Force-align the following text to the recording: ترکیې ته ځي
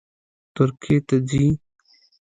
ترکیې 0.55 0.97
ته 1.07 1.15
ځي 1.27 1.45